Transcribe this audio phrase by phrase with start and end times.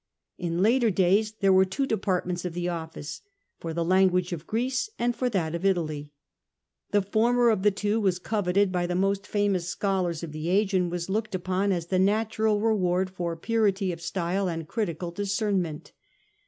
[0.39, 3.21] In later days there were two departments of the office,
[3.59, 6.11] for the language of Greece and for that of Italy.
[6.89, 10.73] The former of the two was coveted by the most famous scholars of the age,
[10.73, 15.91] and was looked upon as the natural reward for purity of style and critical discernment.